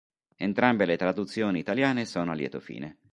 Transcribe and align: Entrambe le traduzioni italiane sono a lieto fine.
Entrambe 0.37 0.87
le 0.87 0.97
traduzioni 0.97 1.59
italiane 1.59 2.05
sono 2.05 2.31
a 2.31 2.33
lieto 2.33 2.59
fine. 2.59 2.97